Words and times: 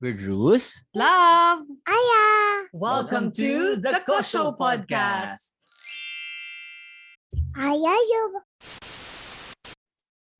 We're 0.00 0.16
Drews. 0.16 0.80
Love! 0.96 1.68
Aya! 1.84 2.24
Welcome 2.72 3.36
to 3.36 3.76
the 3.76 4.00
Kosho 4.00 4.56
Podcast. 4.56 5.52
Aya 7.52 7.94
yung... 8.08 8.40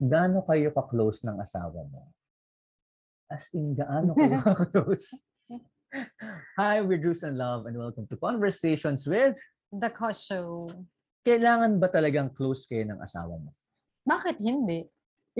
Gaano 0.00 0.40
kayo 0.48 0.72
ka-close 0.72 1.28
ng 1.28 1.36
asawa 1.44 1.76
mo? 1.92 2.08
As 3.28 3.52
in, 3.52 3.76
gaano 3.76 4.16
kayo 4.16 4.40
ka-close? 4.48 5.28
Hi, 6.56 6.80
we're 6.80 6.96
Drews 6.96 7.20
and 7.28 7.36
Love 7.36 7.68
and 7.68 7.76
welcome 7.76 8.08
to 8.08 8.16
Conversations 8.16 9.04
with 9.04 9.36
The 9.68 9.92
Kosho. 9.92 10.72
Kailangan 11.20 11.76
ba 11.76 11.92
talagang 11.92 12.32
close 12.32 12.64
kayo 12.64 12.88
ng 12.88 13.04
asawa 13.04 13.36
mo? 13.36 13.52
Bakit 14.08 14.40
hindi? 14.40 14.88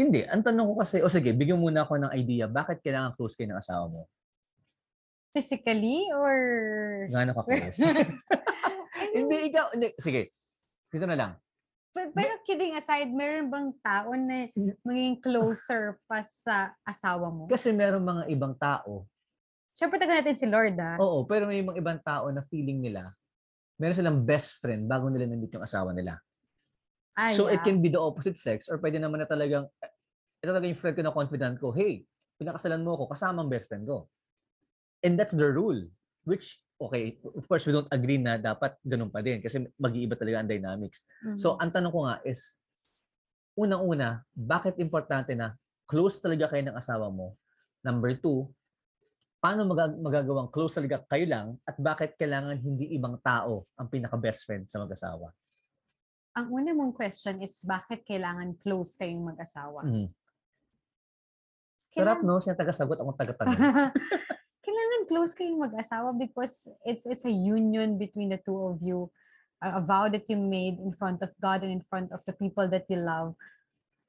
Hindi. 0.01 0.25
Ang 0.25 0.41
tanong 0.41 0.65
ko 0.65 0.75
kasi, 0.81 1.05
o 1.05 1.13
sige, 1.13 1.37
bigyan 1.37 1.61
muna 1.61 1.85
ako 1.85 2.01
ng 2.01 2.13
idea, 2.17 2.49
bakit 2.49 2.81
kailangan 2.81 3.13
close 3.13 3.37
kayo 3.37 3.53
ng 3.53 3.61
asawa 3.61 3.85
mo? 3.93 4.09
Physically 5.37 6.09
or... 6.17 6.39
Gaano 7.13 7.37
ka-close? 7.37 7.77
hindi, 9.21 9.37
ikaw, 9.53 9.77
hindi. 9.77 9.93
Sige, 10.01 10.33
dito 10.89 11.05
na 11.05 11.21
lang. 11.21 11.33
Pero, 11.93 12.09
pero 12.17 12.33
kidding 12.49 12.81
aside, 12.81 13.13
meron 13.13 13.53
bang 13.53 13.69
tao 13.85 14.17
na 14.17 14.49
maging 14.89 15.21
closer 15.21 16.01
pa 16.09 16.25
sa 16.25 16.73
asawa 16.81 17.29
mo? 17.29 17.45
Kasi 17.45 17.69
meron 17.69 18.01
mga 18.01 18.25
ibang 18.33 18.57
tao, 18.57 19.05
Siyempre, 19.81 19.97
taga 19.97 20.13
natin 20.13 20.37
si 20.37 20.45
Lord, 20.45 20.77
ah. 20.77 21.01
oo, 21.01 21.25
pero 21.25 21.49
may 21.49 21.65
mga 21.65 21.81
ibang 21.81 22.01
tao 22.05 22.29
na 22.29 22.45
feeling 22.53 22.85
nila, 22.85 23.17
meron 23.81 23.97
silang 23.97 24.21
best 24.29 24.61
friend 24.61 24.85
bago 24.85 25.09
nila 25.09 25.25
na-meet 25.25 25.57
yung 25.57 25.65
asawa 25.65 25.97
nila. 25.97 26.21
Ah, 27.21 27.37
So 27.37 27.53
it 27.53 27.61
yeah. 27.61 27.65
can 27.69 27.85
be 27.85 27.93
the 27.93 28.01
opposite 28.01 28.41
sex 28.41 28.65
or 28.73 28.81
pwede 28.81 28.97
naman 28.97 29.21
na 29.21 29.29
talagang, 29.29 29.69
eh, 29.85 29.93
ito 30.41 30.49
talaga 30.49 30.65
yung 30.73 30.81
friend 30.81 30.97
ko 30.97 31.03
na 31.05 31.13
confident 31.13 31.55
ko, 31.61 31.69
hey, 31.77 32.09
pinakasalan 32.41 32.81
mo 32.81 32.97
ako 32.97 33.13
kasama 33.13 33.45
ang 33.45 33.53
best 33.53 33.69
friend 33.69 33.85
ko. 33.85 34.09
And 35.05 35.21
that's 35.21 35.37
the 35.37 35.45
rule. 35.53 35.85
Which, 36.25 36.65
okay, 36.81 37.21
of 37.21 37.45
course, 37.45 37.69
we 37.69 37.77
don't 37.77 37.93
agree 37.93 38.17
na 38.17 38.41
dapat 38.41 38.81
ganun 38.81 39.13
pa 39.13 39.21
din 39.21 39.45
kasi 39.45 39.61
mag-iiba 39.77 40.17
talaga 40.17 40.41
ang 40.41 40.49
dynamics. 40.49 41.05
So, 41.37 41.57
Mhm. 41.57 41.61
ang 41.61 41.71
tanong 41.77 41.93
ko 41.93 42.01
nga 42.09 42.17
is, 42.25 42.57
unang-una, 43.61 44.25
bakit 44.33 44.81
importante 44.81 45.37
na 45.37 45.53
close 45.85 46.17
talaga 46.25 46.49
kayo 46.49 46.65
ng 46.65 46.77
asawa 46.81 47.13
mo? 47.13 47.37
Number 47.85 48.17
two, 48.17 48.49
paano 49.41 49.69
maga- 49.69 49.97
magagawang 49.97 50.49
close 50.49 50.77
talaga 50.77 51.05
kayo 51.09 51.29
lang 51.29 51.47
at 51.69 51.77
bakit 51.77 52.17
kailangan 52.17 52.57
hindi 52.61 52.93
ibang 52.97 53.21
tao 53.21 53.69
ang 53.77 53.89
pinaka-best 53.93 54.49
friend 54.49 54.65
sa 54.69 54.81
mag-asawa? 54.81 55.33
Ang 56.37 56.47
una 56.55 56.71
mong 56.71 56.95
question 56.95 57.43
is, 57.43 57.59
bakit 57.63 58.07
kailangan 58.07 58.55
close 58.63 58.95
kayong 58.95 59.35
mag-asawa? 59.35 59.83
Mhm. 59.83 60.09
Sarap, 61.91 62.23
no? 62.23 62.39
Siya 62.39 62.55
taga-sagot, 62.55 63.03
akong 63.03 63.19
taga-tanong. 63.19 63.51
kailangan 64.65 65.03
close 65.11 65.35
kayong 65.35 65.59
mag-asawa 65.59 66.15
because 66.15 66.69
it's 66.87 67.03
it's 67.09 67.25
a 67.27 67.33
union 67.33 67.99
between 67.99 68.31
the 68.31 68.39
two 68.39 68.55
of 68.55 68.79
you 68.85 69.09
a, 69.65 69.81
a 69.81 69.83
vow 69.83 70.07
that 70.07 70.29
you 70.29 70.37
made 70.39 70.77
in 70.79 70.93
front 70.95 71.19
of 71.25 71.33
God 71.41 71.65
and 71.67 71.73
in 71.73 71.83
front 71.83 72.13
of 72.13 72.21
the 72.29 72.37
people 72.37 72.69
that 72.69 72.85
you 72.93 73.01
love 73.01 73.35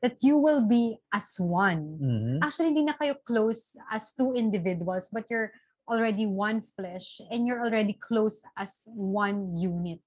that 0.03 0.19
you 0.21 0.35
will 0.37 0.61
be 0.61 0.99
as 1.15 1.39
one 1.39 1.97
Mhm. 1.97 2.43
actually 2.43 2.75
hindi 2.75 2.83
na 2.83 2.99
kayo 2.99 3.15
close 3.23 3.79
as 3.89 4.11
two 4.11 4.35
individuals 4.35 5.07
but 5.07 5.23
you're 5.31 5.55
already 5.87 6.27
one 6.27 6.59
flesh 6.59 7.23
and 7.31 7.47
you're 7.47 7.63
already 7.63 7.95
close 7.95 8.43
as 8.59 8.85
one 8.91 9.55
unit 9.55 10.03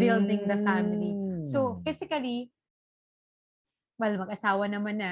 building 0.00 0.46
the 0.50 0.58
family. 0.62 1.14
so 1.46 1.78
Mm. 1.78 1.86
physically 1.86 2.50
well 3.96 4.14
mag-asawa 4.18 4.66
naman 4.66 4.98
na 4.98 5.10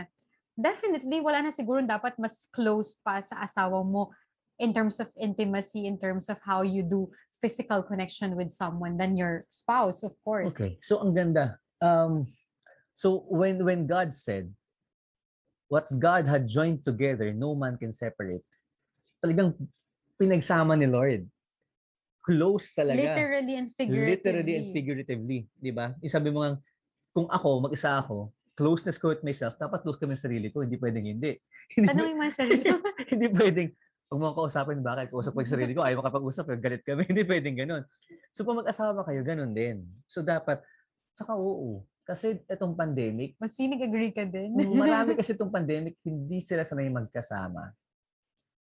definitely 0.58 1.22
wala 1.22 1.46
na 1.46 1.54
siguro 1.54 1.82
dapat 1.82 2.14
mas 2.18 2.46
close 2.50 2.98
pa 3.02 3.22
sa 3.22 3.42
asawa 3.42 3.82
mo 3.86 4.10
in 4.58 4.70
terms 4.70 5.02
of 5.02 5.10
intimacy, 5.18 5.86
in 5.86 5.98
terms 5.98 6.30
of 6.30 6.38
how 6.46 6.62
you 6.62 6.82
do 6.82 7.10
physical 7.42 7.82
connection 7.82 8.38
with 8.38 8.54
someone 8.54 8.94
than 8.94 9.18
your 9.18 9.42
spouse, 9.50 10.06
of 10.06 10.14
course. 10.22 10.54
Okay. 10.54 10.78
So, 10.78 11.02
ang 11.02 11.10
ganda. 11.14 11.58
Um, 11.82 12.30
so, 12.94 13.26
when 13.26 13.66
when 13.66 13.90
God 13.90 14.14
said, 14.14 14.54
what 15.66 15.90
God 15.90 16.30
had 16.30 16.46
joined 16.46 16.86
together, 16.86 17.34
no 17.34 17.58
man 17.58 17.76
can 17.76 17.90
separate. 17.90 18.46
Talagang 19.18 19.58
pinagsama 20.20 20.78
ni 20.78 20.86
Lord. 20.86 21.26
Close 22.24 22.72
talaga. 22.72 22.96
Literally 22.96 23.54
and 23.60 23.68
figuratively. 23.76 24.16
Literally 24.16 24.54
and 24.56 24.68
figuratively. 24.72 25.38
Di 25.52 25.70
ba? 25.76 25.92
Yung 26.00 26.12
sabi 26.12 26.32
mo 26.32 26.40
nga, 26.40 26.56
kung 27.12 27.28
ako, 27.28 27.68
mag-isa 27.68 28.00
ako, 28.00 28.32
closeness 28.56 28.96
ko 28.96 29.12
with 29.12 29.20
myself, 29.20 29.60
dapat 29.60 29.84
close 29.84 30.00
kami 30.00 30.16
sa 30.16 30.26
sarili 30.26 30.48
ko. 30.48 30.64
Hindi 30.64 30.80
pwedeng 30.80 31.04
hindi. 31.04 31.36
Tanungin 31.88 32.16
mo 32.16 32.24
yung 32.24 32.34
sarili 32.34 32.64
mo. 32.64 32.80
hindi 33.12 33.26
pwedeng, 33.28 33.68
pag 34.08 34.18
mo 34.18 34.32
kausapin, 34.32 34.80
bakit? 34.80 35.12
Kausap 35.12 35.36
ko 35.36 35.44
yung 35.44 35.52
sarili 35.52 35.72
ko, 35.76 35.84
ayaw 35.84 36.00
makapag-usap, 36.00 36.44
galit 36.62 36.82
kami. 36.86 37.04
hindi 37.10 37.22
pwedeng 37.28 37.56
ganun. 37.60 37.82
So, 38.32 38.46
pag 38.48 38.64
mag-asawa 38.64 39.04
kayo, 39.04 39.20
ganun 39.20 39.52
din. 39.52 39.84
So, 40.08 40.24
dapat, 40.24 40.64
saka 41.18 41.36
oo. 41.36 41.84
Kasi 42.04 42.36
itong 42.46 42.76
pandemic, 42.76 43.32
Masinig 43.40 43.80
agree 43.80 44.12
ka 44.12 44.28
din. 44.28 44.52
marami 44.54 45.16
kasi 45.16 45.32
itong 45.32 45.48
pandemic, 45.48 45.96
hindi 46.04 46.36
sila 46.38 46.60
sanay 46.60 46.92
magkasama. 46.92 47.72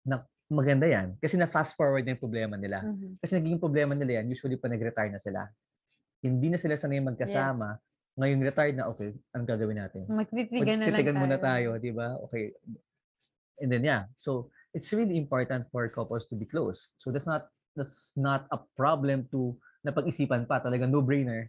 Na, 0.03 0.27
maganda 0.50 0.84
yan. 0.91 1.15
Kasi 1.22 1.38
na 1.38 1.47
fast 1.47 1.78
forward 1.78 2.03
na 2.03 2.12
yung 2.12 2.22
problema 2.22 2.59
nila. 2.59 2.83
Mhm. 2.83 3.22
Kasi 3.22 3.38
naging 3.38 3.62
problema 3.62 3.94
nila 3.94 4.21
yan, 4.21 4.27
usually 4.27 4.59
pa 4.59 4.66
nag-retire 4.66 5.15
na 5.15 5.22
sila. 5.22 5.47
Hindi 6.21 6.50
na 6.50 6.59
sila 6.59 6.75
sanay 6.75 6.99
magkasama. 6.99 7.78
Ngayon 8.19 8.43
retired 8.43 8.77
na, 8.77 8.91
okay, 8.91 9.15
anong 9.31 9.49
gagawin 9.49 9.78
natin? 9.78 10.05
Magtitigan 10.11 10.83
na 10.83 10.91
lang 10.91 11.06
tayo. 11.06 11.22
muna 11.22 11.38
tayo, 11.38 11.69
di 11.78 11.94
ba? 11.94 12.19
Okay. 12.28 12.53
And 13.62 13.71
then 13.71 13.87
yeah, 13.87 14.11
so 14.19 14.50
it's 14.75 14.91
really 14.91 15.15
important 15.15 15.71
for 15.71 15.87
couples 15.88 16.27
to 16.28 16.34
be 16.34 16.44
close. 16.44 16.99
So 16.99 17.15
that's 17.15 17.31
not 17.31 17.47
that's 17.78 18.12
not 18.19 18.50
a 18.50 18.59
problem 18.75 19.31
to 19.31 19.55
napag-isipan 19.87 20.50
pa, 20.50 20.59
talaga 20.61 20.91
no-brainer. 20.91 21.49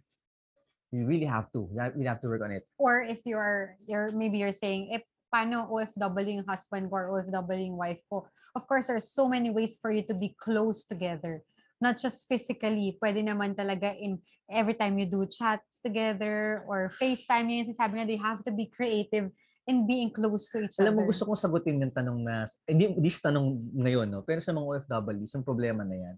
You 0.91 1.07
really 1.07 1.27
have 1.27 1.49
to. 1.55 1.71
You 1.71 1.79
have, 1.79 1.93
you 1.97 2.05
have 2.07 2.21
to 2.21 2.29
work 2.29 2.43
on 2.43 2.51
it. 2.51 2.67
Or 2.77 3.01
if 3.01 3.23
you're, 3.25 3.79
you're 3.87 4.11
maybe 4.11 4.37
you're 4.37 4.55
saying, 4.55 4.91
eh, 4.91 5.03
paano 5.31 5.71
OFW 5.71 6.43
yung 6.43 6.47
husband 6.47 6.91
ko 6.91 6.95
or 6.99 7.05
OFW 7.17 7.71
yung 7.71 7.79
wife 7.79 8.03
ko? 8.11 8.27
Of 8.51 8.67
course, 8.67 8.91
there's 8.91 9.07
so 9.07 9.31
many 9.31 9.49
ways 9.49 9.79
for 9.79 9.89
you 9.89 10.03
to 10.11 10.13
be 10.13 10.35
close 10.35 10.83
together. 10.83 11.39
Not 11.79 11.97
just 11.97 12.27
physically, 12.27 12.99
pwede 12.99 13.23
naman 13.23 13.55
talaga 13.55 13.95
in 13.95 14.19
every 14.51 14.75
time 14.75 14.99
you 14.99 15.07
do 15.07 15.23
chats 15.25 15.79
together 15.79 16.67
or 16.67 16.91
FaceTime, 16.99 17.47
yung 17.47 17.65
sasabi 17.65 18.03
na 18.03 18.05
you 18.05 18.19
have 18.19 18.43
to 18.43 18.51
be 18.51 18.67
creative 18.67 19.31
in 19.65 19.87
being 19.87 20.11
close 20.11 20.51
to 20.51 20.67
each 20.67 20.75
Alam 20.83 20.99
mo, 20.99 21.07
other. 21.07 21.15
gusto 21.15 21.23
kong 21.23 21.39
sagutin 21.39 21.79
yung 21.79 21.95
tanong 21.95 22.19
na, 22.21 22.45
hindi, 22.67 22.91
hindi 22.91 23.09
siya 23.09 23.31
tanong 23.31 23.47
ngayon, 23.79 24.07
no? 24.11 24.21
pero 24.27 24.43
sa 24.43 24.51
mga 24.51 24.67
OFWs, 24.67 25.31
yung 25.39 25.47
problema 25.47 25.87
na 25.87 25.95
yan. 25.95 26.15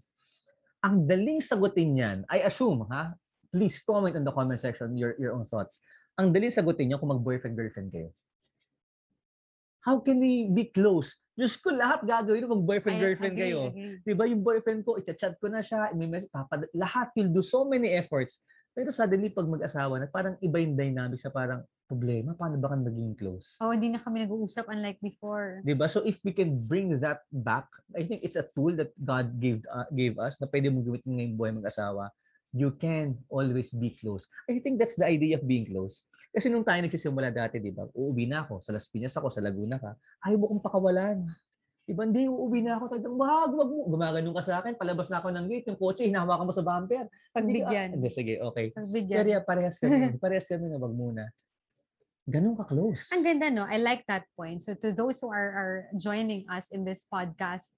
Ang 0.84 0.96
daling 1.06 1.40
sagutin 1.40 1.96
yan, 1.96 2.18
I 2.28 2.44
assume, 2.44 2.90
ha? 2.90 3.14
Please 3.54 3.78
comment 3.86 4.18
on 4.18 4.26
the 4.26 4.34
comment 4.34 4.58
section 4.58 4.98
your, 4.98 5.14
your 5.22 5.38
own 5.38 5.46
thoughts. 5.46 5.80
Ang 6.18 6.34
daling 6.34 6.52
sagutin 6.52 6.92
yan 6.92 7.00
kung 7.00 7.14
mag-boyfriend-girlfriend 7.14 7.94
kayo. 7.94 8.10
How 9.84 10.00
can 10.00 10.24
we 10.24 10.48
be 10.48 10.72
close? 10.72 11.20
Diyos 11.36 11.60
ko, 11.60 11.76
lahat 11.76 12.08
gagawin 12.08 12.48
mo 12.48 12.56
mag-boyfriend-girlfriend 12.56 13.36
agree, 13.36 13.52
kayo. 13.52 13.60
agree. 13.68 14.00
Di 14.00 14.14
ba 14.16 14.24
yung 14.24 14.40
boyfriend 14.40 14.88
ko, 14.88 14.96
i-chat 14.96 15.36
ko 15.44 15.52
na 15.52 15.60
siya, 15.60 15.92
i-message, 15.92 16.32
papad- 16.32 16.72
lahat 16.72 17.12
will 17.20 17.28
do 17.28 17.44
so 17.44 17.68
many 17.68 17.92
efforts. 17.92 18.40
Pero 18.72 18.96
suddenly, 18.96 19.28
pag 19.28 19.46
mag-asawa 19.46 20.00
na, 20.00 20.08
parang 20.08 20.40
iba 20.40 20.58
yung 20.64 20.80
dynamic 20.80 21.20
sa 21.20 21.30
parang 21.30 21.68
problema, 21.84 22.32
paano 22.34 22.56
ba 22.58 22.72
kang 22.72 22.88
maging 22.88 23.14
close? 23.20 23.60
Oh, 23.60 23.76
hindi 23.76 23.92
na 23.92 24.00
kami 24.00 24.24
nag-uusap 24.24 24.72
unlike 24.72 25.04
before. 25.04 25.62
'Di 25.62 25.76
ba? 25.76 25.86
So 25.92 26.02
if 26.08 26.18
we 26.24 26.32
can 26.32 26.64
bring 26.64 26.96
that 27.04 27.22
back, 27.30 27.68
I 27.94 28.08
think 28.08 28.24
it's 28.24 28.40
a 28.40 28.48
tool 28.56 28.74
that 28.80 28.96
God 28.98 29.38
gave 29.38 29.62
uh, 29.68 29.86
gave 29.94 30.18
us 30.18 30.40
na 30.42 30.48
pwede 30.50 30.72
mong 30.74 30.90
gamitin 30.90 31.12
ngayong 31.12 31.38
buhay 31.38 31.54
mag-asawa. 31.54 32.10
You 32.54 32.78
can 32.78 33.18
always 33.34 33.74
be 33.74 33.98
close. 33.98 34.30
I 34.46 34.62
think 34.62 34.78
that's 34.78 34.94
the 34.94 35.10
idea 35.10 35.42
of 35.42 35.44
being 35.50 35.66
close. 35.66 36.06
Kasi 36.30 36.54
nung 36.54 36.62
tayo 36.62 36.86
nagsisimula 36.86 37.34
dati, 37.34 37.58
di 37.58 37.74
ba? 37.74 37.90
Uuwi 37.98 38.30
na 38.30 38.46
ako. 38.46 38.62
Sa 38.62 38.70
Las 38.74 38.86
Piñas 38.86 39.18
ako, 39.18 39.34
sa 39.34 39.42
Laguna 39.42 39.82
ka. 39.82 39.98
Ayaw 40.22 40.38
mo 40.38 40.46
kong 40.54 40.62
pakawalan. 40.62 41.26
Di 41.86 41.98
ba? 41.98 42.06
Hindi, 42.06 42.30
uuwi 42.30 42.62
na 42.62 42.78
ako. 42.78 42.94
Talagang, 42.94 43.18
wag, 43.18 43.52
wag 43.54 43.70
mo. 43.74 43.90
Gumaganon 43.90 44.34
ka 44.38 44.46
sa 44.46 44.62
akin. 44.62 44.78
Palabas 44.78 45.10
na 45.10 45.18
ako 45.18 45.34
ng 45.34 45.46
gate. 45.50 45.66
Yung 45.74 45.78
kotse, 45.82 46.06
hinahawakan 46.06 46.46
mo 46.46 46.54
sa 46.54 46.66
bumper. 46.66 47.06
Hindi 47.06 47.10
ah, 47.10 47.34
Pagbigyan. 47.38 47.90
Hindi, 47.98 48.10
sige, 48.14 48.34
okay. 48.38 48.70
Pagbigyan. 48.74 49.18
Pero 49.18 49.30
yeah, 49.34 49.44
parehas 49.46 49.78
kami. 49.82 50.14
parehas 50.24 50.46
kami 50.46 50.66
na 50.70 50.78
wag 50.78 50.94
muna. 50.94 51.24
Ganun 52.30 52.56
ka 52.56 52.70
close. 52.70 53.12
Ang 53.12 53.26
ganda, 53.26 53.52
no? 53.52 53.66
I 53.68 53.82
like 53.82 54.06
that 54.08 54.30
point. 54.38 54.64
So 54.64 54.78
to 54.80 54.96
those 54.96 55.20
who 55.20 55.34
are, 55.34 55.52
are 55.54 55.78
joining 56.00 56.48
us 56.48 56.72
in 56.72 56.88
this 56.88 57.04
podcast, 57.10 57.74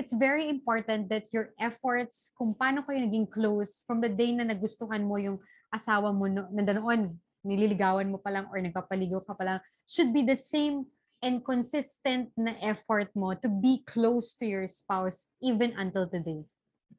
it's 0.00 0.16
very 0.16 0.48
important 0.48 1.12
that 1.12 1.28
your 1.28 1.52
efforts, 1.60 2.32
kung 2.32 2.56
paano 2.56 2.80
kayo 2.88 3.04
naging 3.04 3.28
close 3.28 3.84
from 3.84 4.00
the 4.00 4.08
day 4.08 4.32
na 4.32 4.48
nagustuhan 4.48 5.04
mo 5.04 5.20
yung 5.20 5.36
asawa 5.68 6.08
mo 6.08 6.24
no, 6.24 6.48
na 6.48 6.64
noon, 6.72 7.20
nililigawan 7.44 8.08
mo 8.08 8.16
pa 8.16 8.32
lang 8.32 8.48
or 8.48 8.56
nagpapaligaw 8.56 9.20
ka 9.20 9.36
pa 9.36 9.44
lang, 9.44 9.58
should 9.84 10.08
be 10.16 10.24
the 10.24 10.36
same 10.36 10.88
and 11.20 11.44
consistent 11.44 12.32
na 12.32 12.56
effort 12.64 13.12
mo 13.12 13.36
to 13.36 13.52
be 13.52 13.84
close 13.84 14.32
to 14.32 14.48
your 14.48 14.64
spouse 14.64 15.28
even 15.44 15.76
until 15.76 16.08
today 16.08 16.40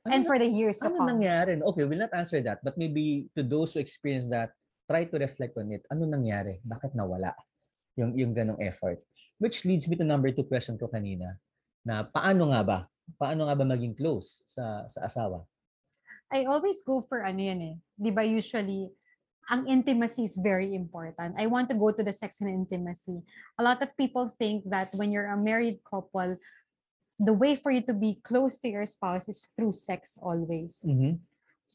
and 0.06 0.22
Ano 0.22 0.30
for 0.30 0.38
the 0.38 0.46
years 0.46 0.78
to 0.82 0.94
Ano 0.94 1.02
come. 1.02 1.18
nangyari? 1.18 1.58
Okay, 1.58 1.84
we'll 1.90 2.06
not 2.06 2.14
answer 2.14 2.38
that. 2.46 2.62
But 2.62 2.78
maybe 2.78 3.34
to 3.34 3.42
those 3.42 3.74
who 3.74 3.82
experience 3.82 4.30
that, 4.30 4.54
try 4.86 5.10
to 5.10 5.18
reflect 5.18 5.58
on 5.58 5.74
it. 5.74 5.86
Ano 5.90 6.06
nangyari? 6.06 6.62
Bakit 6.62 6.94
nawala 6.94 7.34
yung, 7.98 8.14
yung 8.14 8.34
ganong 8.34 8.62
effort? 8.62 9.02
Which 9.42 9.66
leads 9.66 9.90
me 9.90 9.98
to 9.98 10.06
number 10.06 10.30
two 10.30 10.46
question 10.46 10.78
ko 10.78 10.86
kanina. 10.86 11.38
Na 11.86 12.06
paano 12.06 12.54
nga 12.54 12.62
ba? 12.64 12.80
Paano 13.18 13.48
nga 13.50 13.56
ba 13.58 13.66
maging 13.66 13.98
close 13.98 14.46
sa 14.48 14.88
sa 14.88 15.06
asawa? 15.06 15.44
I 16.32 16.48
always 16.48 16.80
go 16.82 17.04
for 17.04 17.28
ano 17.28 17.42
yan 17.44 17.62
eh. 17.62 17.76
Di 18.00 18.12
ba 18.14 18.24
usually, 18.24 18.88
ang 19.52 19.68
intimacy 19.68 20.24
is 20.24 20.40
very 20.40 20.72
important. 20.72 21.36
I 21.36 21.44
want 21.52 21.68
to 21.68 21.76
go 21.76 21.92
to 21.92 22.00
the 22.00 22.16
sex 22.16 22.40
and 22.40 22.48
intimacy. 22.48 23.20
A 23.60 23.64
lot 23.64 23.84
of 23.84 23.92
people 24.00 24.32
think 24.32 24.64
that 24.72 24.96
when 24.96 25.12
you're 25.12 25.28
a 25.28 25.36
married 25.36 25.84
couple, 25.84 26.40
the 27.20 27.36
way 27.36 27.60
for 27.60 27.70
you 27.70 27.84
to 27.84 27.94
be 27.94 28.24
close 28.24 28.58
to 28.64 28.72
your 28.72 28.88
spouse 28.88 29.28
is 29.28 29.52
through 29.54 29.76
sex 29.76 30.16
always. 30.24 30.88
Mhm. 30.88 31.20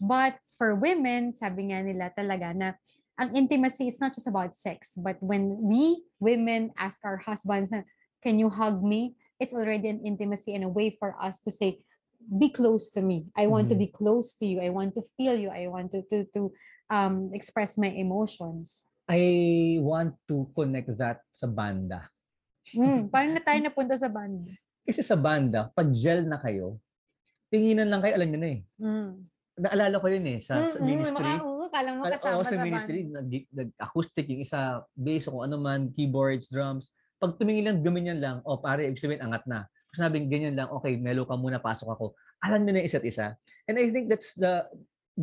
But 0.01 0.41
for 0.57 0.73
women, 0.73 1.37
sabi 1.37 1.69
nga 1.69 1.85
nila 1.85 2.09
talaga 2.17 2.57
na 2.57 2.81
ang 3.17 3.33
intimacy 3.33 3.89
is 3.89 4.01
not 4.01 4.13
just 4.13 4.29
about 4.29 4.57
sex, 4.57 4.97
but 4.97 5.17
when 5.21 5.57
we 5.61 6.05
women 6.21 6.73
ask 6.77 7.01
our 7.05 7.17
husbands, 7.17 7.73
can 8.21 8.37
you 8.37 8.49
hug 8.49 8.85
me? 8.85 9.17
It's 9.39 9.53
already 9.53 9.89
an 9.93 10.01
intimacy 10.05 10.55
and 10.57 10.65
a 10.65 10.69
way 10.73 10.89
for 10.91 11.13
us 11.21 11.41
to 11.45 11.51
say, 11.53 11.85
be 12.27 12.49
close 12.49 12.89
to 12.97 13.05
me. 13.05 13.29
I 13.37 13.47
want 13.47 13.69
to 13.69 13.77
Mhm. 13.77 13.85
be 13.85 13.89
close 13.93 14.35
to 14.41 14.49
you. 14.49 14.59
I 14.65 14.73
want 14.73 14.97
to 14.97 15.03
feel 15.17 15.37
you. 15.37 15.53
I 15.53 15.69
want 15.69 15.93
to 15.93 16.01
to 16.09 16.25
to 16.33 16.41
um 16.89 17.31
express 17.37 17.77
my 17.77 17.93
emotions. 17.93 18.89
I 19.07 19.77
want 19.85 20.17
to 20.27 20.49
connect 20.57 20.91
that 20.99 21.23
sa 21.31 21.47
banda. 21.47 22.09
Mm, 22.75 23.13
paano 23.13 23.39
na 23.39 23.43
tayo 23.45 23.61
napunta 23.69 23.95
sa 23.95 24.11
band? 24.11 24.51
Kasi 24.83 25.05
sa 25.05 25.15
banda, 25.15 25.71
pag 25.71 25.93
gel 25.95 26.27
na 26.27 26.41
kayo, 26.41 26.83
tinginan 27.47 27.87
lang 27.87 28.03
kayo, 28.03 28.19
alam 28.19 28.27
niyo 28.27 28.41
na 28.43 28.49
eh. 28.51 28.61
Mm. 28.83 29.13
Naalala 29.57 29.97
ko 30.03 30.07
yun 30.11 30.27
eh, 30.27 30.39
sa, 30.43 30.67
sa 30.67 30.79
Mm, 30.79 30.83
mm, 30.83 30.89
ministry. 30.91 31.23
maka- 31.33 31.47
oo, 31.47 31.65
kala 31.71 31.89
mo 31.95 32.01
Kal- 32.03 32.15
kasama 32.19 32.35
oo, 32.35 32.43
sa, 32.43 32.51
sa 32.51 32.57
band. 32.59 32.67
ministry, 32.67 32.99
nag, 33.07 33.29
nag, 33.55 33.71
acoustic 33.79 34.27
yung 34.27 34.43
isa, 34.43 34.61
bass 34.93 35.25
o 35.31 35.39
kung 35.39 35.45
ano 35.47 35.57
man, 35.57 35.95
keyboards, 35.95 36.51
drums. 36.51 36.91
Pag 37.17 37.41
tumingin 37.41 37.65
lang, 37.73 37.79
gumanyan 37.81 38.21
lang, 38.21 38.37
o 38.45 38.61
pare, 38.61 38.85
ibig 38.85 39.01
sabihin, 39.01 39.25
angat 39.25 39.49
na. 39.49 39.65
Pag 39.65 39.97
sinabing 39.97 40.29
ganyan 40.29 40.55
lang, 40.57 40.69
okay, 40.69 41.01
melo 41.01 41.25
ka 41.25 41.37
muna, 41.37 41.57
pasok 41.57 41.97
ako. 41.97 42.13
Alam 42.45 42.69
nyo 42.69 42.77
na 42.77 42.85
isa't 42.85 43.05
isa. 43.05 43.33
And 43.65 43.81
I 43.81 43.89
think 43.89 44.13
that's 44.13 44.37
the, 44.37 44.69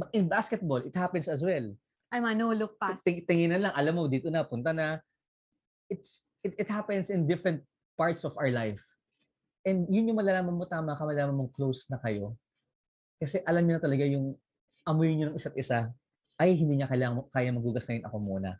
in 0.10 0.25
basketball, 0.25 0.81
it 0.81 0.95
happens 0.98 1.30
as 1.30 1.45
well. 1.45 1.69
Ay, 2.10 2.19
man, 2.22 2.38
no 2.38 2.50
look 2.54 2.78
pass. 2.81 3.01
Ting- 3.06 3.25
Tinginan 3.25 3.69
lang, 3.69 3.74
alam 3.78 3.94
mo, 3.94 4.10
dito 4.10 4.34
na, 4.34 4.42
punta 4.42 4.74
na. 4.74 4.98
It's, 5.90 6.25
it, 6.42 6.57
it 6.57 6.69
happens 6.69 7.13
in 7.13 7.30
different 7.30 7.62
parts 7.94 8.25
of 8.25 8.34
our 8.42 8.50
life. 8.50 8.81
And 9.63 9.86
yun 9.88 10.10
yung 10.10 10.18
malalaman 10.18 10.57
mo, 10.57 10.66
tama 10.66 10.98
ka, 10.98 11.06
malalaman 11.06 11.46
mong 11.46 11.54
close 11.54 11.86
na 11.94 12.01
kayo. 12.01 12.34
Kasi 13.22 13.39
alam 13.46 13.63
niyo 13.63 13.78
na 13.78 13.84
talaga 13.86 14.04
yung 14.04 14.34
amoy 14.84 15.13
niyo 15.13 15.31
ng 15.31 15.38
isa't 15.39 15.56
isa, 15.56 15.94
ay 16.42 16.57
hindi 16.57 16.81
niya 16.81 16.89
kailangan, 16.89 17.30
kaya 17.31 17.54
magugas 17.54 17.86
ngayon 17.88 18.06
ako 18.10 18.18
muna. 18.19 18.57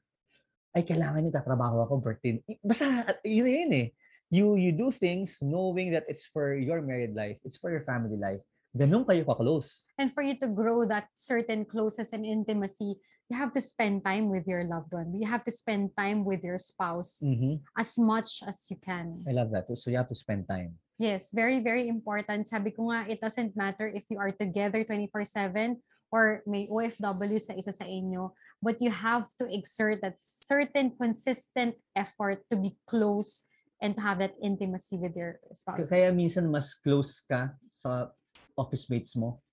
Ay, 0.74 0.82
kailangan 0.90 1.22
niyo 1.22 1.38
tatrabaho 1.38 1.86
ako, 1.86 2.02
Bertin. 2.02 2.42
Basta, 2.66 3.06
yun 3.22 3.46
yun 3.46 3.72
eh. 3.78 3.88
You, 4.34 4.58
you 4.58 4.74
do 4.74 4.90
things 4.90 5.38
knowing 5.46 5.94
that 5.94 6.10
it's 6.10 6.26
for 6.26 6.58
your 6.58 6.82
married 6.82 7.14
life, 7.14 7.38
it's 7.46 7.62
for 7.62 7.70
your 7.70 7.86
family 7.86 8.18
life. 8.18 8.42
Ganun 8.74 9.06
kayo 9.06 9.22
ka-close. 9.22 9.86
And 10.02 10.10
for 10.10 10.26
you 10.26 10.34
to 10.42 10.50
grow 10.50 10.90
that 10.90 11.14
certain 11.14 11.62
closeness 11.70 12.10
and 12.10 12.26
intimacy, 12.26 12.98
you 13.30 13.38
have 13.38 13.54
to 13.54 13.62
spend 13.62 14.02
time 14.02 14.34
with 14.34 14.50
your 14.50 14.66
loved 14.66 14.90
one. 14.90 15.14
You 15.14 15.30
have 15.30 15.46
to 15.46 15.54
spend 15.54 15.94
time 15.94 16.26
with 16.26 16.42
your 16.42 16.58
spouse 16.58 17.22
Mhm. 17.22 17.62
as 17.78 17.94
much 18.02 18.42
as 18.42 18.66
you 18.74 18.82
can. 18.82 19.22
I 19.30 19.38
love 19.38 19.54
that. 19.54 19.70
So 19.78 19.94
you 19.94 20.02
have 20.02 20.10
to 20.10 20.18
spend 20.18 20.50
time. 20.50 20.82
Yes, 20.98 21.30
very, 21.30 21.62
very 21.62 21.86
important. 21.86 22.50
Sabi 22.50 22.74
ko 22.74 22.90
nga, 22.90 23.06
it 23.06 23.22
doesn't 23.22 23.54
matter 23.54 23.86
if 23.86 24.10
you 24.10 24.18
are 24.18 24.34
together 24.34 24.82
24-7 24.82 25.78
or 26.10 26.42
may 26.50 26.66
OFW 26.66 27.38
sa 27.38 27.54
isa 27.54 27.74
sa 27.74 27.86
inyo, 27.86 28.34
but 28.64 28.80
you 28.80 28.88
have 28.88 29.28
to 29.36 29.46
exert 29.52 30.00
that 30.00 30.16
certain 30.16 30.96
consistent 30.96 31.76
effort 31.92 32.48
to 32.48 32.56
be 32.56 32.80
close 32.88 33.44
and 33.84 34.00
to 34.00 34.02
have 34.02 34.24
that 34.24 34.32
intimacy 34.40 34.96
with 34.96 35.12
your 35.20 35.44
spouse. 35.52 35.92
Kaya 35.92 36.16
minsan 36.16 36.48
mas 36.48 36.72
close 36.80 37.20
ka 37.20 37.52
sa 37.68 38.08
office 38.56 38.88
mates 38.88 39.20
mo. 39.20 39.44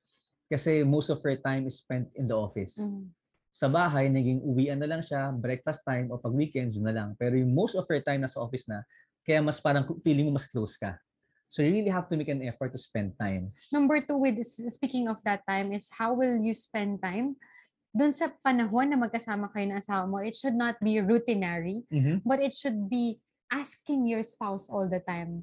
Kasi 0.47 0.87
most 0.87 1.11
of 1.11 1.19
your 1.27 1.43
time 1.43 1.67
is 1.67 1.83
spent 1.83 2.07
in 2.15 2.31
the 2.31 2.39
office. 2.39 2.79
Mhm. 2.79 3.11
Sa 3.51 3.67
bahay, 3.67 4.07
naging 4.07 4.39
uwian 4.47 4.79
na 4.79 4.87
lang 4.87 5.03
siya, 5.03 5.35
breakfast 5.35 5.83
time, 5.83 6.15
o 6.15 6.23
pag 6.23 6.31
weekends, 6.31 6.79
na 6.79 6.95
lang. 6.95 7.19
Pero 7.19 7.35
yung 7.35 7.51
most 7.51 7.75
of 7.75 7.83
your 7.91 7.99
time 7.99 8.23
nasa 8.23 8.39
office 8.39 8.71
na, 8.71 8.87
kaya 9.27 9.43
mas 9.43 9.59
parang 9.59 9.83
feeling 10.07 10.31
mo 10.31 10.39
mas 10.39 10.47
close 10.47 10.79
ka. 10.79 10.95
So 11.51 11.67
you 11.67 11.75
really 11.75 11.91
have 11.91 12.07
to 12.07 12.15
make 12.15 12.31
an 12.31 12.47
effort 12.47 12.71
to 12.71 12.79
spend 12.79 13.19
time. 13.19 13.51
Number 13.75 13.99
two, 13.99 14.23
with 14.23 14.39
speaking 14.47 15.11
of 15.11 15.19
that 15.27 15.43
time, 15.51 15.75
is 15.75 15.91
how 15.91 16.15
will 16.15 16.39
you 16.39 16.55
spend 16.55 17.03
time? 17.03 17.35
Doon 17.91 18.15
sa 18.15 18.31
panahon 18.47 18.87
na 18.87 18.97
magkasama 18.97 19.51
kayo 19.51 19.67
ng 19.67 19.81
asawa 19.83 20.07
mo, 20.07 20.23
it 20.23 20.39
should 20.39 20.55
not 20.55 20.79
be 20.79 21.03
routinary, 21.03 21.83
but 22.23 22.39
it 22.39 22.55
should 22.55 22.87
be 22.87 23.19
asking 23.51 24.07
your 24.07 24.23
spouse 24.23 24.71
all 24.71 24.87
the 24.87 25.03
time. 25.03 25.43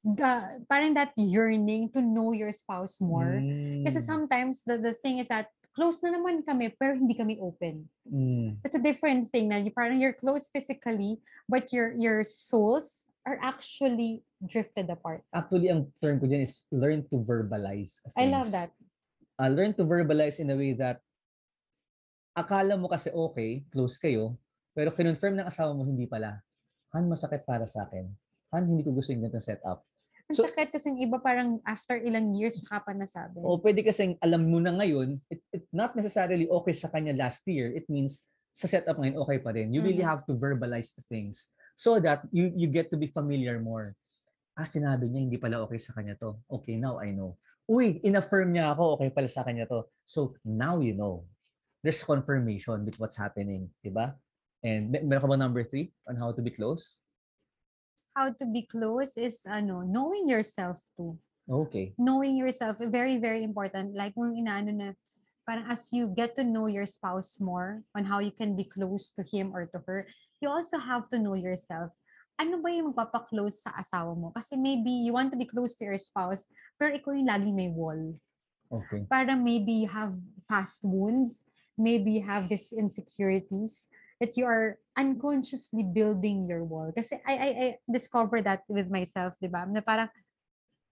The, 0.00 0.62
parang 0.70 0.94
that 0.94 1.12
yearning 1.18 1.90
to 1.92 2.00
know 2.00 2.32
your 2.32 2.54
spouse 2.54 3.02
more. 3.02 3.42
Kasi 3.84 3.98
Mm. 4.00 4.06
sometimes 4.06 4.62
the, 4.64 4.78
the 4.78 4.94
thing 5.02 5.18
is 5.18 5.28
that 5.28 5.50
close 5.74 5.98
na 6.00 6.14
naman 6.14 6.46
kami 6.46 6.72
pero 6.72 6.94
hindi 6.94 7.12
kami 7.12 7.36
open. 7.42 7.84
Mm. 8.08 8.62
It's 8.64 8.78
a 8.78 8.82
different 8.82 9.28
thing 9.28 9.50
na 9.50 9.58
you, 9.58 9.74
parang 9.74 9.98
you're 10.00 10.16
close 10.16 10.48
physically 10.48 11.18
but 11.50 11.68
your 11.74 11.92
your 11.98 12.22
souls 12.24 13.10
are 13.28 13.36
actually 13.44 14.22
drifted 14.40 14.88
apart. 14.88 15.20
Actually, 15.36 15.68
ang 15.68 15.92
term 16.00 16.16
ko 16.16 16.24
dyan 16.24 16.48
is 16.48 16.64
learn 16.72 17.04
to 17.12 17.20
verbalize 17.20 18.00
I 18.16 18.24
love 18.30 18.48
things. 18.48 18.56
that. 18.56 18.70
uh, 19.36 19.50
learn 19.52 19.72
to 19.76 19.84
verbalize 19.84 20.40
in 20.40 20.48
a 20.48 20.56
way 20.56 20.72
that 20.80 21.04
akala 22.34 22.78
mo 22.78 22.86
kasi 22.86 23.10
okay, 23.10 23.66
close 23.70 23.98
kayo, 23.98 24.38
pero 24.70 24.94
kinonfirm 24.94 25.34
ng 25.36 25.48
asawa 25.48 25.74
mo 25.74 25.82
hindi 25.82 26.06
pala. 26.06 26.38
Han, 26.94 27.06
masakit 27.06 27.46
para 27.46 27.66
sa 27.66 27.86
akin. 27.86 28.06
Han, 28.50 28.66
hindi 28.66 28.82
ko 28.82 28.90
gusto 28.90 29.14
yung 29.14 29.22
ganitong 29.22 29.46
setup. 29.46 29.86
Ang 30.26 30.36
So- 30.38 30.46
sakit 30.46 30.70
kasi 30.70 30.94
iba 30.94 31.18
parang 31.18 31.58
after 31.66 31.98
ilang 31.98 32.34
years 32.34 32.62
ka 32.62 32.78
pa 32.82 32.94
nasabi. 32.94 33.42
O 33.42 33.58
pwede 33.58 33.82
kasing 33.82 34.14
alam 34.22 34.46
mo 34.46 34.62
na 34.62 34.74
ngayon, 34.74 35.18
it, 35.26 35.42
it 35.50 35.66
not 35.74 35.94
necessarily 35.94 36.46
okay 36.46 36.74
sa 36.74 36.86
kanya 36.86 37.14
last 37.14 37.42
year. 37.50 37.70
It 37.74 37.90
means 37.90 38.22
sa 38.54 38.70
setup 38.70 38.98
ngayon 38.98 39.18
okay 39.18 39.38
pa 39.42 39.50
rin. 39.50 39.74
You 39.74 39.82
really 39.82 40.02
Mhm. 40.02 40.10
have 40.10 40.22
to 40.30 40.34
verbalize 40.34 40.90
things 41.10 41.50
so 41.74 41.98
that 41.98 42.22
you 42.30 42.50
you 42.54 42.70
get 42.70 42.90
to 42.90 42.98
be 42.98 43.10
familiar 43.10 43.58
more. 43.58 43.94
Ah, 44.54 44.66
sinabi 44.66 45.10
niya 45.10 45.26
hindi 45.26 45.38
pala 45.38 45.62
okay 45.62 45.78
sa 45.78 45.94
kanya 45.94 46.14
to. 46.18 46.38
Okay, 46.46 46.74
now 46.78 46.98
I 46.98 47.10
know. 47.10 47.34
Uy, 47.66 48.02
inaffirm 48.02 48.50
niya 48.50 48.74
ako, 48.74 48.98
okay 48.98 49.10
pala 49.10 49.30
sa 49.30 49.46
kanya 49.46 49.66
to. 49.66 49.86
So, 50.02 50.34
now 50.42 50.82
you 50.82 50.90
know. 50.94 51.22
There's 51.82 52.04
confirmation 52.04 52.84
with 52.84 53.00
what's 53.00 53.16
happening, 53.16 53.70
di 53.80 53.88
ba? 53.88 54.14
And 54.60 54.92
mer- 54.92 55.04
meron 55.04 55.22
ka 55.24 55.28
ba 55.32 55.36
number 55.40 55.64
three 55.64 55.92
on 56.04 56.16
how 56.20 56.32
to 56.32 56.42
be 56.44 56.52
close? 56.52 57.00
How 58.12 58.36
to 58.36 58.44
be 58.44 58.68
close 58.68 59.16
is 59.16 59.48
ano, 59.48 59.80
knowing 59.80 60.28
yourself 60.28 60.76
too. 60.96 61.16
Okay. 61.50 61.90
knowing 61.98 62.38
yourself 62.38 62.78
very 62.78 63.18
very 63.18 63.42
important 63.42 63.90
like 63.98 64.14
kung 64.14 64.30
inaano 64.38 64.70
na 64.70 64.88
parang 65.42 65.66
as 65.66 65.90
you 65.90 66.06
get 66.14 66.38
to 66.38 66.46
know 66.46 66.70
your 66.70 66.86
spouse 66.86 67.42
more 67.42 67.82
on 67.98 68.06
how 68.06 68.22
you 68.22 68.30
can 68.30 68.54
be 68.54 68.62
close 68.62 69.10
to 69.10 69.26
him 69.26 69.50
or 69.50 69.66
to 69.66 69.82
her 69.82 70.06
you 70.38 70.46
also 70.46 70.78
have 70.78 71.10
to 71.10 71.18
know 71.18 71.34
yourself 71.34 71.90
ano 72.38 72.62
ba 72.62 72.70
yung 72.70 72.94
magpapa-close 72.94 73.66
sa 73.66 73.74
asawa 73.74 74.14
mo 74.14 74.30
kasi 74.30 74.54
maybe 74.54 74.94
you 74.94 75.10
want 75.10 75.34
to 75.34 75.38
be 75.38 75.48
close 75.48 75.74
to 75.74 75.82
your 75.82 75.98
spouse 75.98 76.46
pero 76.78 76.94
ikaw 76.94 77.18
yung 77.18 77.26
laging 77.26 77.56
may 77.58 77.66
wall 77.72 77.98
Okay. 78.70 79.02
parang 79.10 79.42
maybe 79.42 79.82
you 79.82 79.90
have 79.90 80.14
past 80.46 80.86
wounds 80.86 81.49
maybe 81.80 82.20
have 82.20 82.52
these 82.52 82.76
insecurities 82.76 83.88
that 84.20 84.36
you 84.36 84.44
are 84.44 84.76
unconsciously 85.00 85.80
building 85.80 86.44
your 86.44 86.60
wall 86.60 86.92
kasi 86.92 87.16
I 87.24 87.34
I, 87.34 87.48
I 87.48 87.66
discovered 87.88 88.44
that 88.44 88.68
with 88.68 88.92
myself 88.92 89.32
di 89.40 89.48
ba 89.48 89.64
na 89.64 89.80
parang 89.80 90.12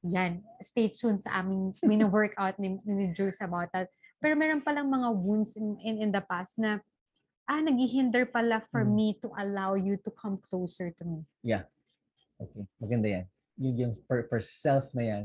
yan, 0.02 0.46
stay 0.62 0.88
tuned 0.88 1.18
sa 1.18 1.42
aming 1.42 1.74
mini-workout 1.82 2.58
ni, 2.62 2.78
ni 2.86 3.10
Juice 3.14 3.42
about 3.42 3.70
that. 3.74 3.90
Pero 4.22 4.34
meron 4.38 4.62
palang 4.62 4.86
mga 4.86 5.10
wounds 5.14 5.58
in, 5.58 5.78
in, 5.82 5.94
in 5.98 6.10
the 6.14 6.22
past 6.22 6.58
na, 6.58 6.78
ah, 7.50 7.58
naghihinder 7.62 8.30
pala 8.30 8.62
for 8.70 8.86
Mm. 8.86 8.94
me 8.94 9.06
to 9.18 9.30
allow 9.38 9.74
you 9.74 9.98
to 9.98 10.10
come 10.14 10.38
closer 10.50 10.90
to 10.94 11.04
me. 11.04 11.20
Okay. 12.38 12.62
Maganda 12.78 13.08
yan. 13.10 13.26
Yung, 13.58 13.74
yung 13.74 13.94
for, 14.06 14.22
for 14.30 14.38
self 14.38 14.86
na 14.94 15.02
yan, 15.02 15.24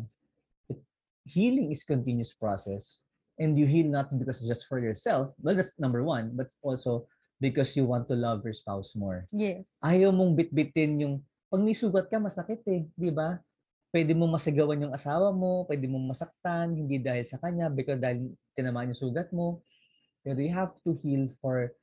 it, 0.69 0.81
healing 1.25 1.69
is 1.69 1.85
continuous 1.85 2.33
process. 2.33 3.05
And 3.41 3.57
you 3.57 3.65
heal 3.65 3.89
not 3.89 4.13
because 4.13 4.41
just 4.45 4.69
for 4.69 4.77
yourself. 4.77 5.33
Well, 5.41 5.57
that's 5.57 5.73
number 5.81 6.05
one. 6.05 6.37
But 6.37 6.53
also 6.61 7.09
because 7.41 7.73
you 7.75 7.83
want 7.83 8.07
to 8.07 8.15
love 8.15 8.45
your 8.45 8.53
spouse 8.53 8.93
more. 8.93 9.25
Yes. 9.33 9.67
Ayaw 9.83 10.13
mong 10.13 10.37
bitbitin 10.37 11.01
yung, 11.01 11.15
pag 11.49 11.59
may 11.65 11.73
sugat 11.75 12.07
ka, 12.07 12.21
masakit 12.21 12.61
eh. 12.69 12.85
Di 12.93 13.09
ba? 13.09 13.41
Pwede 13.93 14.13
mong 14.17 14.37
masigawan 14.37 14.81
yung 14.81 14.93
asawa 14.93 15.29
mo, 15.33 15.65
pwede 15.69 15.85
mong 15.85 16.13
masaktan, 16.17 16.73
hindi 16.73 16.97
dahil 16.97 17.25
sa 17.25 17.37
kanya, 17.37 17.69
because 17.69 18.01
dahil 18.01 18.33
tinamaan 18.57 18.89
yung 18.93 19.01
sugat 19.09 19.29
mo. 19.29 19.61
Pero 20.25 20.39
you 20.39 20.53
have 20.53 20.73
to 20.87 20.95
heal 20.97 21.29
for, 21.43 21.73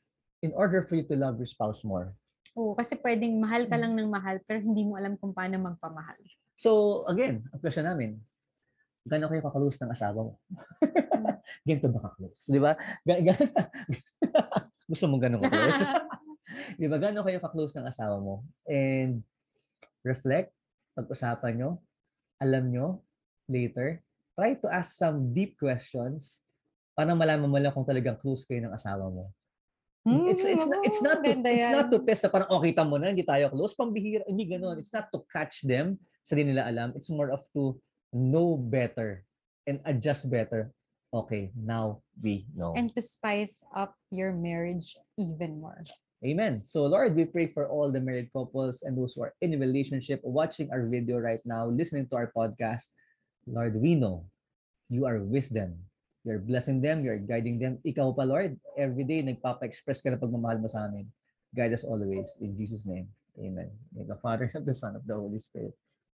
in 0.42 0.50
order 0.56 0.86
for 0.86 0.96
you 0.98 1.06
to 1.06 1.14
love 1.14 1.36
your 1.38 1.50
spouse 1.50 1.84
more. 1.86 2.14
Oo, 2.58 2.74
kasi 2.74 2.98
pwedeng 2.98 3.38
mahal 3.38 3.70
ka 3.70 3.78
Mm. 3.78 3.82
lang 3.84 3.92
ng 3.94 4.08
mahal 4.10 4.42
pero 4.42 4.58
hindi 4.58 4.82
mo 4.82 4.98
alam 4.98 5.14
kung 5.14 5.30
paano 5.30 5.54
magpamahal. 5.60 6.18
So, 6.58 7.02
again, 7.06 7.46
ang 7.54 7.60
question 7.62 7.86
namin, 7.86 8.18
gano'n 9.04 9.30
kayo 9.32 9.42
kakalose 9.44 9.80
ng 9.80 9.92
asawa 9.92 10.20
mo? 10.28 10.34
Ganito 11.66 11.88
ba 11.88 12.00
ka-close? 12.10 12.40
Di 12.48 12.60
ba? 12.60 12.76
Gusto 14.90 15.04
mo 15.08 15.16
gano'n 15.16 15.40
ka-close? 15.40 15.80
Di 16.80 16.86
ba? 16.90 16.96
Gano'n 17.00 17.24
kayo 17.24 17.38
ka-close 17.40 17.80
ng 17.80 17.88
asawa 17.88 18.20
mo? 18.20 18.44
And 18.68 19.24
reflect, 20.04 20.52
pag-usapan 20.96 21.52
nyo, 21.56 21.70
alam 22.40 22.68
nyo, 22.68 23.00
later, 23.48 24.04
try 24.36 24.56
to 24.56 24.68
ask 24.68 24.96
some 24.96 25.32
deep 25.32 25.56
questions 25.56 26.44
para 26.92 27.16
malaman 27.16 27.48
mo 27.48 27.56
lang 27.56 27.72
kung 27.72 27.88
talagang 27.88 28.20
close 28.20 28.44
kayo 28.44 28.60
ng 28.64 28.74
asawa 28.76 29.08
mo. 29.08 29.32
It's 30.00 30.48
it's 30.48 30.64
not, 30.64 30.80
it's 30.80 31.02
not 31.04 31.18
to, 31.20 31.30
Hmm, 31.36 31.44
it's 31.44 31.68
not 31.76 31.86
to 31.92 32.00
test 32.00 32.24
na 32.24 32.32
parang 32.32 32.48
okay 32.48 32.72
tamo 32.72 32.96
na 32.96 33.12
hindi 33.12 33.20
tayo 33.20 33.52
close 33.52 33.76
pambihira 33.76 34.24
hindi 34.24 34.48
ganoon 34.48 34.80
it's 34.80 34.96
not 34.96 35.12
to 35.12 35.20
catch 35.28 35.60
them 35.60 36.00
sa 36.24 36.32
di 36.32 36.40
nila 36.40 36.64
alam 36.64 36.96
it's 36.96 37.12
more 37.12 37.28
of 37.28 37.44
to 37.52 37.76
know 38.12 38.56
better 38.56 39.24
and 39.66 39.78
adjust 39.86 40.30
better 40.30 40.72
okay 41.14 41.50
now 41.58 41.98
we 42.22 42.46
know. 42.54 42.74
And 42.76 42.94
to 42.94 43.02
spice 43.02 43.64
up 43.74 43.94
your 44.10 44.32
marriage 44.32 44.96
even 45.18 45.60
more. 45.60 45.82
amen. 46.24 46.60
So 46.60 46.86
lord 46.86 47.16
we 47.16 47.24
pray 47.24 47.48
for 47.48 47.66
all 47.66 47.90
the 47.90 48.00
married 48.00 48.30
couples 48.32 48.82
and 48.82 48.96
those 48.96 49.14
who 49.14 49.22
are 49.24 49.34
in 49.40 49.54
a 49.54 49.58
relationship 49.58 50.20
watching 50.22 50.70
our 50.70 50.86
video 50.86 51.18
right 51.18 51.40
now 51.44 51.66
listening 51.66 52.06
to 52.10 52.16
our 52.16 52.30
podcast. 52.34 52.92
Lord 53.46 53.74
we 53.74 53.94
know 53.94 54.26
you 54.88 55.06
are 55.06 55.22
with 55.22 55.48
them. 55.50 55.74
You're 56.22 56.42
blessing 56.42 56.84
them. 56.84 57.00
You're 57.02 57.22
guiding 57.22 57.58
them. 57.58 57.80
Ikaw 57.80 58.12
pa 58.12 58.28
lord 58.28 58.60
every 58.76 59.08
day 59.08 59.24
nagpapa-express 59.24 60.04
ka 60.04 60.12
na 60.12 60.20
pagmamahal 60.20 60.60
mo 60.60 60.68
sa 60.68 60.84
amin. 60.84 61.08
Guide 61.56 61.72
us 61.72 61.82
always. 61.88 62.36
In 62.38 62.54
jesus 62.54 62.84
name 62.84 63.08
amen. 63.40 63.72
In 63.96 64.06
the 64.06 64.18
father 64.20 64.46
of 64.58 64.68
the 64.68 64.76
son 64.76 64.94
of 64.94 65.02
the 65.08 65.16
holy 65.16 65.40
spirit 65.40 65.74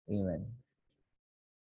amen 0.10 0.44